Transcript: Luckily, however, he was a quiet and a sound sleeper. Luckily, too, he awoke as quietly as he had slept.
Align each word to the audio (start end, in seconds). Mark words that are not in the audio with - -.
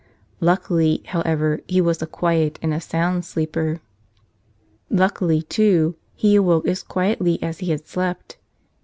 Luckily, 0.39 1.03
however, 1.05 1.61
he 1.67 1.79
was 1.79 2.01
a 2.01 2.07
quiet 2.07 2.57
and 2.63 2.73
a 2.73 2.81
sound 2.81 3.23
sleeper. 3.23 3.81
Luckily, 4.89 5.43
too, 5.43 5.95
he 6.15 6.35
awoke 6.35 6.67
as 6.67 6.81
quietly 6.81 7.37
as 7.43 7.59
he 7.59 7.69
had 7.69 7.85
slept. 7.85 8.37